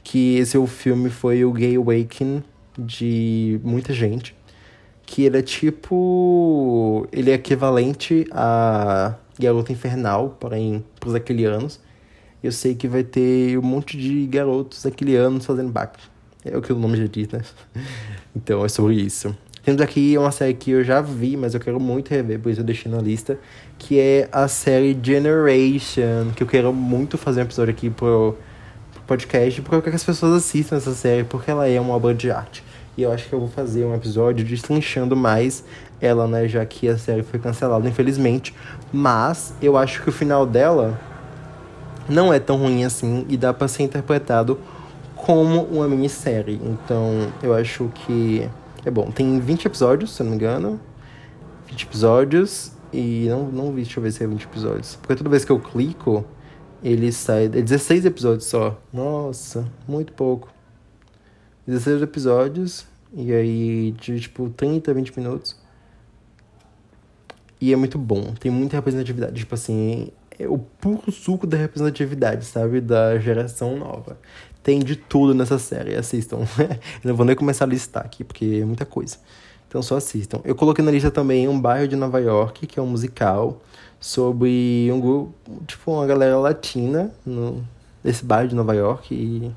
Que 0.03 0.37
esse 0.37 0.59
o 0.59 0.67
filme 0.67 1.09
foi 1.09 1.45
o 1.45 1.53
Gay 1.53 1.77
Awakening 1.77 2.43
de 2.79 3.59
muita 3.63 3.93
gente 3.93 4.35
que 5.07 5.23
ele 5.25 5.39
é 5.39 5.43
tipo. 5.43 7.07
Ele 7.13 7.31
é 7.31 7.35
equivalente 7.35 8.27
a 8.31 9.15
Garota 9.39 9.73
Infernal, 9.73 10.37
porém, 10.41 10.85
pros 10.99 11.15
aquelianos. 11.15 11.81
Eu 12.43 12.53
sei 12.53 12.75
que 12.75 12.87
vai 12.87 13.03
ter 13.03 13.59
um 13.59 13.63
monte 13.63 13.97
de 13.97 14.27
garotos 14.27 14.85
aquilianos 14.85 15.47
fazendo 15.47 15.73
back. 15.73 15.99
É 16.45 16.57
o 16.57 16.61
que 16.61 16.73
o 16.73 16.79
nome 16.79 16.97
já 16.99 17.07
diz, 17.07 17.29
né? 17.29 17.41
Então 18.37 18.65
é 18.65 18.69
sobre 18.69 18.97
isso. 18.97 19.35
Temos 19.65 19.81
aqui 19.81 20.19
uma 20.19 20.33
série 20.33 20.55
que 20.55 20.73
eu 20.73 20.83
já 20.83 21.01
vi, 21.01 21.37
mas 21.37 21.55
eu 21.55 21.61
quero 21.61 21.79
muito 21.79 22.11
rever, 22.11 22.41
por 22.41 22.51
isso 22.51 22.61
eu 22.61 22.65
deixei 22.65 22.91
na 22.91 22.99
lista, 22.99 23.39
que 23.79 23.99
é 23.99 24.29
a 24.33 24.49
série 24.49 24.99
Generation, 25.01 26.33
que 26.35 26.43
eu 26.43 26.47
quero 26.49 26.73
muito 26.73 27.17
fazer 27.17 27.41
um 27.41 27.45
episódio 27.45 27.73
aqui 27.73 27.89
pro, 27.89 28.37
pro 28.93 29.03
podcast, 29.07 29.63
porque 29.63 29.77
eu 29.77 29.81
quero 29.81 29.93
que 29.93 29.97
as 29.97 30.05
pessoas 30.05 30.35
assistam 30.35 30.77
essa 30.77 30.93
série, 30.93 31.23
porque 31.23 31.49
ela 31.49 31.69
é 31.69 31.81
uma 31.81 31.95
obra 31.95 32.13
de 32.13 32.29
arte. 32.29 32.64
E 32.97 33.03
eu 33.03 33.13
acho 33.13 33.29
que 33.29 33.35
eu 33.35 33.41
vou 33.41 33.49
fazer 33.49 33.85
um 33.85 33.95
episódio 33.95 34.45
destrinchando 34.45 35.17
mais 35.17 35.65
ela, 36.01 36.27
né, 36.27 36.47
já 36.47 36.65
que 36.65 36.89
a 36.89 36.99
série 36.99 37.23
foi 37.23 37.41
cancelada, 37.41 37.89
infelizmente. 37.89 38.55
Mas 38.93 39.55
eu 39.61 39.77
acho 39.77 40.03
que 40.03 40.09
o 40.09 40.13
final 40.13 40.47
dela 40.47 40.99
não 42.09 42.33
é 42.33 42.39
tão 42.39 42.57
ruim 42.57 42.85
assim 42.85 43.25
e 43.29 43.37
dá 43.37 43.53
para 43.53 43.67
ser 43.69 43.83
interpretado 43.83 44.59
como 45.17 45.63
uma 45.63 45.89
minissérie. 45.89 46.61
Então, 46.63 47.33
eu 47.43 47.55
acho 47.55 47.91
que 47.95 48.49
é 48.85 48.91
bom. 48.91 49.11
Tem 49.11 49.41
20 49.41 49.65
episódios, 49.67 50.15
se 50.15 50.23
eu 50.23 50.25
não 50.25 50.33
me 50.33 50.37
engano. 50.37 50.81
20 51.67 51.83
episódios 51.85 52.73
e 52.93 53.27
não 53.29 53.45
não 53.45 53.73
vi, 53.73 53.83
deixa 53.83 53.99
eu 53.99 54.03
ver 54.03 54.13
se 54.13 54.23
é 54.23 54.27
20 54.27 54.45
episódios. 54.45 54.97
Porque 54.97 55.17
toda 55.17 55.31
vez 55.31 55.45
que 55.45 55.51
eu 55.51 55.59
clico, 55.59 56.25
ele 56.83 57.11
sai, 57.11 57.47
é 57.47 57.49
16 57.49 58.05
episódios 58.05 58.45
só. 58.45 58.79
Nossa, 58.93 59.67
muito 59.89 60.13
pouco. 60.13 60.49
16 61.67 62.03
episódios 62.03 62.87
e 63.13 63.33
aí 63.33 63.93
de 63.93 64.21
tipo 64.21 64.51
30, 64.51 64.93
20 64.93 65.19
minutos. 65.19 65.57
E 67.61 67.73
é 67.73 67.77
muito 67.77 67.97
bom, 67.97 68.35
tem 68.39 68.51
muita 68.51 68.77
representatividade, 68.77 69.37
tipo 69.37 69.55
assim, 69.55 70.11
é 70.39 70.47
o 70.49 70.59
puro 70.59 71.11
suco 71.11 71.47
da 71.47 71.57
representatividade, 71.57 72.45
sabe? 72.45 72.81
Da 72.81 73.19
geração 73.19 73.77
nova. 73.77 74.19
Tem 74.63 74.81
de 74.81 74.97
tudo 74.97 75.35
nessa 75.35 75.59
série, 75.59 75.95
assistam. 75.95 76.41
Não 77.05 77.15
vou 77.15 77.25
nem 77.25 77.37
começar 77.37 77.65
a 77.65 77.69
listar 77.69 78.05
aqui, 78.05 78.25
porque 78.25 78.61
é 78.63 78.65
muita 78.65 78.85
coisa. 78.85 79.17
Então 79.69 79.83
só 79.83 79.97
assistam. 79.97 80.41
Eu 80.45 80.55
coloquei 80.55 80.85
na 80.85 80.91
lista 80.91 81.11
também 81.11 81.49
Um 81.49 81.61
Bairro 81.61 81.89
de 81.89 81.97
Nova 81.97 82.21
York, 82.21 82.67
que 82.67 82.79
é 82.79 82.83
um 82.83 82.87
musical 82.87 83.63
sobre 84.01 84.89
um 84.93 85.01
grupo, 85.01 85.35
tipo, 85.67 85.93
uma 85.93 86.07
galera 86.07 86.39
latina 86.39 87.11
no, 87.25 87.65
nesse 88.03 88.25
bairro 88.25 88.49
de 88.49 88.55
Nova 88.55 88.75
York 88.75 89.15
e 89.15 89.51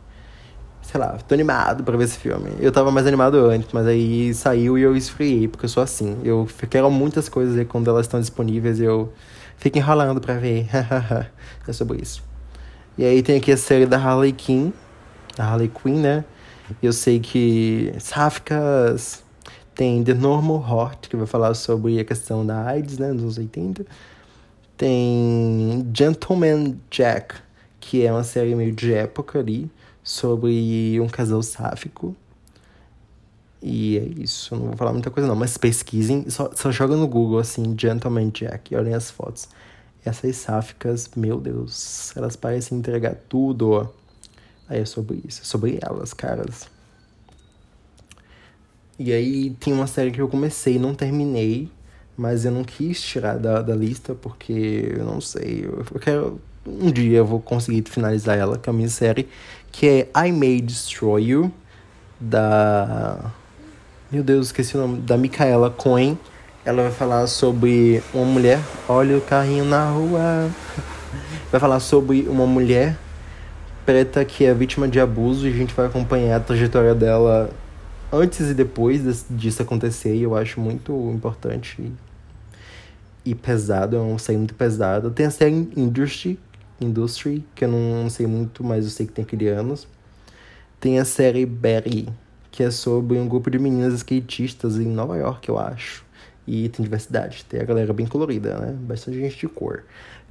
sei 0.87 1.01
lá, 1.01 1.17
tô 1.27 1.33
animado 1.33 1.83
pra 1.83 1.97
ver 1.97 2.05
esse 2.05 2.17
filme. 2.17 2.49
Eu 2.61 2.71
tava 2.71 2.89
mais 2.91 3.05
animado 3.05 3.35
antes, 3.45 3.67
mas 3.73 3.85
aí 3.85 4.33
saiu 4.33 4.77
e 4.77 4.81
eu 4.81 4.95
esfriei, 4.95 5.45
porque 5.45 5.65
eu 5.65 5.69
sou 5.69 5.83
assim. 5.83 6.17
Eu 6.23 6.47
quero 6.69 6.89
muitas 6.89 7.27
coisas 7.27 7.59
e 7.59 7.65
quando 7.65 7.89
elas 7.89 8.05
estão 8.05 8.21
disponíveis 8.21 8.79
eu 8.79 9.11
fico 9.57 9.77
enrolando 9.77 10.21
pra 10.21 10.35
ver. 10.35 10.65
é 11.67 11.73
sobre 11.73 12.01
isso. 12.01 12.23
E 12.97 13.03
aí 13.03 13.21
tem 13.21 13.35
aqui 13.37 13.51
a 13.51 13.57
série 13.57 13.85
da 13.85 13.97
Harley 13.97 14.31
Quinn, 14.31 14.71
da 15.35 15.43
Harley 15.43 15.67
Quinn, 15.67 15.99
né? 15.99 16.23
Eu 16.81 16.93
sei 16.93 17.19
que 17.19 17.93
Sáficas 17.99 19.23
tem 19.75 20.01
The 20.01 20.13
Normal 20.13 20.65
Heart, 20.67 21.09
que 21.09 21.17
vai 21.17 21.27
falar 21.27 21.53
sobre 21.53 21.99
a 21.99 22.05
questão 22.05 22.45
da 22.45 22.65
AIDS, 22.65 22.97
né, 22.97 23.11
nos 23.11 23.23
anos 23.23 23.37
80. 23.37 23.85
Tem 24.77 25.85
Gentleman 25.93 26.77
Jack, 26.89 27.35
que 27.79 28.05
é 28.05 28.11
uma 28.11 28.23
série 28.23 28.55
meio 28.55 28.71
de 28.71 28.93
época 28.93 29.39
ali, 29.39 29.69
sobre 30.07 30.97
um 31.01 31.07
casal 31.09 31.43
sáfico. 31.43 32.15
E 33.61 33.97
é 33.97 34.21
isso, 34.21 34.55
não 34.55 34.67
vou 34.67 34.77
falar 34.77 34.93
muita 34.93 35.11
coisa 35.11 35.27
não, 35.27 35.35
mas 35.35 35.57
pesquisem, 35.57 36.29
só, 36.29 36.49
só 36.55 36.71
joga 36.71 36.95
no 36.95 37.07
Google 37.07 37.39
assim, 37.39 37.75
Gentleman 37.77 38.29
Jack, 38.29 38.73
e 38.73 38.77
olhem 38.77 38.93
as 38.93 39.11
fotos. 39.11 39.49
Essas 40.05 40.37
sáficas, 40.37 41.09
meu 41.13 41.41
Deus, 41.41 42.15
elas 42.15 42.37
parecem 42.37 42.77
entregar 42.77 43.15
tudo. 43.27 43.89
Aí 44.69 44.79
é 44.79 44.85
sobre 44.85 45.21
isso, 45.27 45.41
é 45.41 45.43
sobre 45.43 45.77
elas, 45.81 46.13
caras. 46.13 46.69
E 48.97 49.11
aí 49.11 49.49
tem 49.59 49.73
uma 49.73 49.87
série 49.87 50.11
que 50.11 50.21
eu 50.21 50.29
comecei 50.29 50.79
não 50.79 50.95
terminei, 50.95 51.69
mas 52.15 52.45
eu 52.45 52.51
não 52.51 52.63
quis 52.63 53.01
tirar 53.01 53.37
da, 53.37 53.61
da 53.61 53.75
lista 53.75 54.15
porque 54.15 54.93
eu 54.97 55.03
não 55.03 55.19
sei, 55.19 55.65
eu, 55.65 55.85
eu 55.93 55.99
quero 55.99 56.41
um 56.67 56.91
dia 56.91 57.19
eu 57.19 57.25
vou 57.25 57.39
conseguir 57.39 57.83
finalizar 57.89 58.37
ela, 58.37 58.57
que 58.57 58.69
é 58.69 58.71
a 58.71 58.73
minha 58.73 58.89
série, 58.89 59.27
que 59.77 59.85
é 59.87 60.27
I 60.27 60.31
May 60.31 60.59
Destroy 60.59 61.23
You, 61.23 61.51
da. 62.19 63.31
Meu 64.11 64.23
Deus, 64.23 64.47
esqueci 64.47 64.75
o 64.75 64.79
nome. 64.79 65.01
Da 65.01 65.15
Micaela 65.15 65.69
Cohen. 65.69 66.17
Ela 66.65 66.81
vai 66.81 66.91
falar 66.91 67.27
sobre 67.27 68.01
uma 68.11 68.25
mulher. 68.25 68.59
Olha 68.89 69.15
o 69.15 69.21
carrinho 69.21 69.65
na 69.65 69.87
rua. 69.91 70.49
Vai 71.51 71.61
falar 71.61 71.79
sobre 71.79 72.27
uma 72.27 72.45
mulher 72.45 72.97
preta 73.85 74.25
que 74.25 74.43
é 74.43 74.53
vítima 74.53 74.85
de 74.85 74.99
abuso 74.99 75.47
e 75.47 75.53
a 75.53 75.55
gente 75.55 75.73
vai 75.73 75.85
acompanhar 75.85 76.35
a 76.35 76.39
trajetória 76.41 76.93
dela 76.93 77.49
antes 78.11 78.49
e 78.49 78.53
depois 78.53 79.25
disso 79.29 79.61
acontecer. 79.61 80.13
E 80.13 80.23
eu 80.23 80.35
acho 80.35 80.59
muito 80.59 80.91
importante 81.15 81.89
e 83.23 83.33
pesado. 83.33 83.95
É 83.95 83.99
uma 83.99 84.19
série 84.19 84.37
muito. 84.37 84.53
Tem 85.11 85.25
a 85.25 85.31
série 85.31 85.69
Industry, 85.77 86.37
Industry, 86.79 87.43
que 87.55 87.65
eu 87.65 87.69
não 87.69 88.09
sei 88.09 88.27
muito, 88.27 88.63
mas 88.63 88.85
eu 88.85 88.91
sei 88.91 89.05
que 89.05 89.13
tem 89.13 89.23
aquele 89.23 89.47
anos. 89.47 89.87
Tem 90.79 90.99
a 90.99 91.05
série 91.05 91.45
Berry, 91.45 92.07
que 92.51 92.63
é 92.63 92.71
sobre 92.71 93.17
um 93.17 93.27
grupo 93.27 93.49
de 93.49 93.57
meninas 93.59 93.93
skatistas 93.95 94.77
em 94.77 94.87
Nova 94.87 95.17
York, 95.17 95.47
eu 95.49 95.57
acho. 95.57 96.05
E 96.45 96.69
tem 96.69 96.83
diversidade, 96.83 97.45
tem 97.45 97.59
a 97.59 97.63
galera 97.63 97.91
bem 97.93 98.05
colorida, 98.05 98.57
né? 98.57 98.75
Bastante 98.79 99.19
gente 99.19 99.37
de 99.37 99.47
cor. 99.47 99.83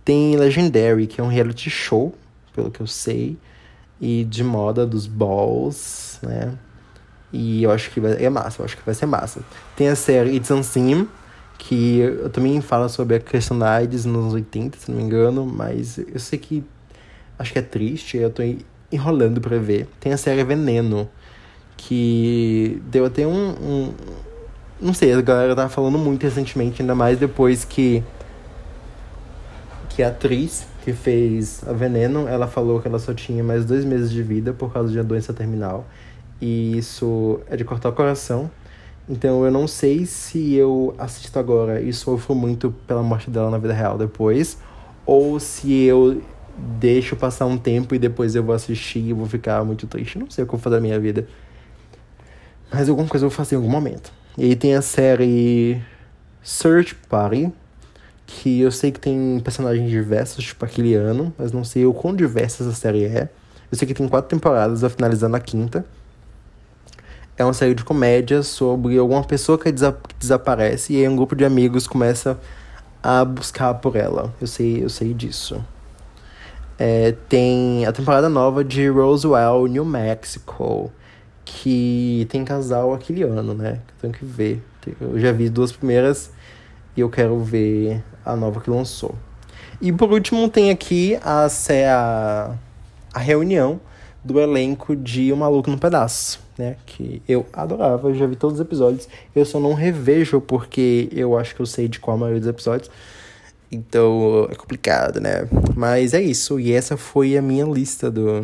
Tem 0.05 0.37
Legendary, 0.37 1.07
que 1.07 1.21
é 1.21 1.25
um 1.25 1.29
reality 1.29 1.69
show, 1.69 2.15
pelo 2.55 2.71
que 2.71 2.81
eu 2.81 2.87
sei, 2.87 3.37
e 4.01 4.25
de 4.25 4.43
moda 4.43 4.87
dos 4.87 5.07
balls, 5.07 6.19
né? 6.23 6.55
E 7.33 7.63
eu 7.63 7.71
acho 7.71 7.91
que 7.91 8.01
vai, 8.01 8.25
é 8.25 8.31
massa, 8.31 8.63
eu 8.63 8.65
acho 8.65 8.77
que 8.77 8.85
vai 8.85 8.95
ser 8.95 9.07
massa. 9.07 9.41
Tem 9.75 9.89
a 9.89 9.97
série 9.97 10.37
It's 10.37 10.51
Unseen, 10.51 11.09
que 11.59 11.99
eu 11.99 12.31
também 12.31 12.61
fala 12.61 12.89
sobre 12.89 13.17
a 13.17 13.21
questão 13.21 13.59
da 13.59 13.71
AIDS 13.73 14.05
nos 14.05 14.17
anos 14.17 14.35
80, 14.35 14.79
se 14.79 14.91
não 14.91 14.99
me 14.99 15.05
engano, 15.05 15.47
mas 15.47 15.99
eu 15.99 16.19
sei 16.19 16.39
que 16.39 16.65
acho 17.39 17.53
que 17.53 17.59
é 17.59 17.63
triste, 17.63 18.17
eu 18.17 18.31
tô 18.31 18.43
enrolando 18.93 19.41
pra 19.41 19.59
ver. 19.59 19.89
Tem 20.01 20.13
a 20.13 20.17
série 20.17 20.45
Veneno, 20.45 21.09
que 21.77 22.81
deu 22.91 23.07
até 23.07 23.27
um, 23.27 23.51
um 23.51 23.95
não 24.81 24.93
sei, 24.93 25.13
a 25.13 25.21
galera 25.21 25.57
tava 25.57 25.69
falando 25.69 25.99
muito 25.99 26.23
recentemente, 26.23 26.83
ainda 26.83 26.95
mais 26.95 27.19
depois 27.19 27.65
que 27.65 28.03
que 29.91 30.03
a 30.03 30.09
atriz 30.09 30.67
que 30.85 30.93
fez 30.93 31.67
a 31.67 31.73
Veneno, 31.73 32.29
ela 32.29 32.47
falou 32.47 32.81
que 32.81 32.87
ela 32.87 32.99
só 32.99 33.15
tinha 33.15 33.43
mais 33.43 33.65
dois 33.65 33.85
meses 33.85 34.11
de 34.11 34.23
vida 34.23 34.53
por 34.53 34.73
causa 34.73 34.93
de 34.93 34.99
uma 34.99 35.05
doença 35.05 35.33
terminal. 35.33 35.87
E 36.41 36.77
isso 36.77 37.41
é 37.49 37.57
de 37.57 37.65
cortar 37.65 37.89
o 37.89 37.93
coração. 37.93 38.51
Então 39.09 39.45
eu 39.45 39.51
não 39.51 39.69
sei 39.69 40.05
se 40.05 40.55
eu 40.55 40.95
assisto 40.99 41.39
agora 41.39 41.81
e 41.81 41.93
sofro 41.93 42.35
muito 42.35 42.75
pela 42.87 43.03
morte 43.03 43.31
dela 43.31 43.51
na 43.51 43.59
vida 43.59 43.73
real 43.73 43.97
depois, 43.97 44.59
ou 45.05 45.39
se 45.39 45.73
eu 45.85 46.21
deixo 46.59 47.15
passar 47.15 47.47
um 47.47 47.57
tempo 47.57 47.95
e 47.95 47.99
depois 47.99 48.35
eu 48.35 48.43
vou 48.43 48.55
assistir 48.55 49.01
e 49.01 49.13
vou 49.13 49.27
ficar 49.27 49.65
muito 49.65 49.87
triste. 49.87 50.19
Não 50.19 50.29
sei 50.29 50.43
o 50.43 50.47
que 50.47 50.55
eu 50.55 50.59
vou 50.59 50.63
fazer 50.63 50.77
da 50.77 50.81
minha 50.81 50.99
vida. 50.99 51.29
Mas 52.73 52.89
alguma 52.89 53.07
coisa 53.07 53.27
eu 53.27 53.31
vou 53.31 53.37
fazer 53.37 53.55
em 53.55 53.59
algum 53.59 53.71
momento. 53.71 54.13
E 54.37 54.45
aí 54.45 54.57
tem 54.57 54.75
a 54.75 54.83
série 54.83 55.81
Search 56.43 56.95
Party, 57.09 57.53
que 58.27 58.61
eu 58.61 58.73
sei 58.73 58.91
que 58.91 58.99
tem 58.99 59.41
personagens 59.45 59.89
diversos, 59.89 60.45
tipo 60.45 60.65
aquele 60.65 60.95
ano, 60.95 61.33
mas 61.39 61.53
não 61.53 61.63
sei 61.63 61.87
o 61.87 61.95
quão 61.95 62.15
diversa 62.15 62.65
essa 62.65 62.73
série 62.73 63.05
é. 63.05 63.29
Eu 63.71 63.79
sei 63.79 63.87
que 63.87 63.95
tem 63.95 64.09
quatro 64.09 64.29
temporadas, 64.29 64.81
vai 64.81 64.91
finalizar 64.91 65.31
na 65.31 65.39
quinta 65.39 65.85
é 67.39 67.45
uma 67.45 67.53
série 67.53 67.75
de 67.75 67.85
comédia 67.85 68.43
sobre 68.43 68.97
alguma 68.99 69.23
pessoa 69.23 69.59
que, 69.59 69.71
desa 69.71 69.93
que 69.93 70.15
desaparece 70.19 70.95
e 70.95 70.97
aí 70.97 71.09
um 71.09 71.17
grupo 71.17 71.37
de 71.37 71.45
amigos 71.45 71.87
começa 71.87 72.39
a 73.03 73.25
buscar 73.25 73.75
por 73.75 73.95
ela. 73.97 74.35
Eu 74.41 74.47
sei, 74.47 74.83
eu 74.83 74.89
sei 74.89 75.13
disso. 75.13 75.63
É, 76.79 77.15
tem 77.29 77.87
a 77.87 77.93
temporada 77.93 78.29
nova 78.29 78.65
de 78.65 78.89
Roswell, 78.89 79.67
New 79.67 79.85
Mexico, 79.85 80.91
que 81.45 82.27
tem 82.31 82.45
casal 82.45 82.93
aquele 82.93 83.23
ano, 83.23 83.55
né? 83.55 83.81
Tenho 84.01 84.13
que 84.13 84.25
ver. 84.25 84.63
Eu 85.01 85.19
já 85.19 85.33
vi 85.33 85.49
duas 85.49 85.73
primeiras 85.73 86.31
e 86.97 87.01
eu 87.01 87.11
quero 87.11 87.39
ver 87.41 88.03
a 88.25 88.35
nova 88.37 88.61
que 88.61 88.71
lançou. 88.71 89.15
E 89.81 89.93
por 89.93 90.11
último 90.11 90.49
tem 90.49 90.71
aqui 90.71 91.19
a, 91.23 91.47
a, 91.47 92.55
a 93.13 93.19
reunião 93.19 93.81
do 94.25 94.41
elenco 94.41 94.97
de 94.97 95.33
O 95.33 95.37
Maluco 95.37 95.71
no 95.71 95.79
Pedaço, 95.79 96.41
né? 96.59 96.77
Que 96.87 97.23
eu 97.29 97.47
adorava, 97.53 98.13
já 98.15 98.27
vi 98.27 98.37
todos 98.37 98.59
os 98.59 98.65
episódios. 98.65 99.09
Eu 99.35 99.45
só 99.45 99.61
não 99.61 99.75
revejo 99.75 100.41
porque 100.41 101.09
eu 101.13 101.37
acho 101.39 101.55
que 101.55 101.61
eu 101.61 101.67
sei 101.67 101.89
de 101.89 102.01
qual 102.01 102.17
a 102.17 102.21
maioria 102.21 102.41
dos 102.41 102.49
episódios. 102.49 102.91
Então 103.71 104.49
é 104.51 104.55
complicado, 104.55 105.21
né? 105.21 105.49
Mas 105.75 106.15
é 106.15 106.21
isso. 106.21 106.59
E 106.61 106.73
essa 106.73 106.97
foi 106.97 107.37
a 107.37 107.43
minha 107.43 107.65
lista 107.65 108.11
do. 108.11 108.43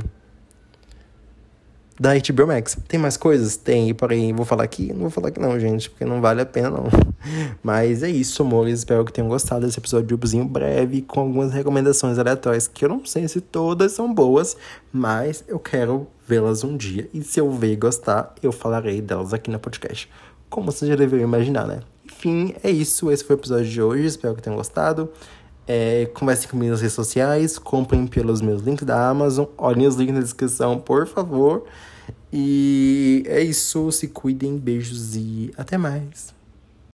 Da 2.02 2.14
HBO 2.14 2.49
Max. 2.49 2.76
Tem 2.88 2.99
mais 2.99 3.16
coisas? 3.16 3.56
Tem, 3.56 3.94
porém, 3.94 4.32
vou 4.32 4.44
falar 4.44 4.64
aqui? 4.64 4.92
Não 4.92 5.02
vou 5.02 5.11
falar 5.11 5.28
aqui 5.28 5.38
não, 5.38 5.59
gente, 5.61 5.88
porque 5.88 6.04
não 6.04 6.21
vale 6.21 6.40
a 6.40 6.47
pena 6.47 6.68
não. 6.68 6.87
Mas 7.62 8.02
é 8.02 8.11
isso, 8.11 8.42
amores. 8.42 8.80
Espero 8.80 9.04
que 9.04 9.12
tenham 9.12 9.28
gostado 9.28 9.64
desse 9.64 9.78
episódiozinho 9.78 10.44
breve, 10.44 11.02
com 11.02 11.21
algumas 11.21 11.52
recomendações 11.52 12.18
aleatórias, 12.18 12.66
que 12.66 12.85
eu 12.85 12.88
não 12.88 13.06
sei 13.06 13.28
se 13.28 13.40
todas 13.40 13.92
são 13.92 14.12
boas, 14.12 14.56
mas 14.92 15.44
eu 15.47 15.61
quero 15.61 16.09
vê-las 16.26 16.64
um 16.64 16.76
dia. 16.76 17.09
E 17.14 17.23
se 17.23 17.38
eu 17.38 17.49
ver 17.52 17.75
e 17.75 17.76
gostar, 17.76 18.35
eu 18.42 18.50
falarei 18.50 19.00
delas 19.00 19.32
aqui 19.32 19.49
no 19.49 19.61
podcast. 19.61 20.11
Como 20.50 20.73
você 20.73 20.88
já 20.88 20.97
deveriam 20.97 21.28
imaginar, 21.28 21.68
né? 21.68 21.82
Enfim, 22.04 22.52
é 22.64 22.71
isso. 22.71 23.12
Esse 23.12 23.23
foi 23.23 23.37
o 23.37 23.38
episódio 23.38 23.66
de 23.66 23.80
hoje. 23.80 24.06
Espero 24.06 24.35
que 24.35 24.42
tenham 24.42 24.56
gostado. 24.56 25.09
É, 25.68 26.06
conversem 26.12 26.49
comigo 26.49 26.73
nas 26.73 26.80
redes 26.80 26.97
sociais, 26.97 27.61
comprem 27.61 28.09
pelos 28.09 28.40
meus 28.40 28.61
links 28.61 28.85
da 28.85 29.09
Amazon, 29.09 29.47
olhem 29.56 29.87
os 29.87 29.94
links 29.94 30.14
na 30.16 30.21
descrição, 30.21 30.80
por 30.80 31.06
favor. 31.06 31.64
E 32.32 33.24
é 33.26 33.42
isso, 33.42 33.92
se 33.92 34.08
cuidem, 34.08 34.56
beijos 34.56 35.14
e 35.16 35.52
até 35.56 35.76
mais. 35.76 36.32